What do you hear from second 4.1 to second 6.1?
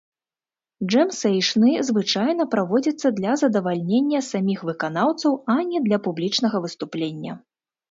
саміх выканаўцаў, а не для